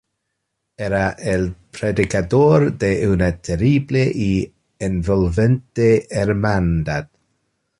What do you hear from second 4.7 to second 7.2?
envolvente hermandad.